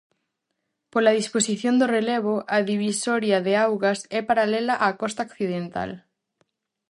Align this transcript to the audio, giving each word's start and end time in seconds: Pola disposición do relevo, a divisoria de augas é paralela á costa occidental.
Pola 0.93 1.15
disposición 1.19 1.75
do 1.77 1.87
relevo, 1.97 2.35
a 2.55 2.57
divisoria 2.71 3.37
de 3.45 3.53
augas 3.65 3.99
é 4.19 4.21
paralela 4.29 4.75
á 4.85 4.87
costa 5.01 5.25
occidental. 5.29 5.91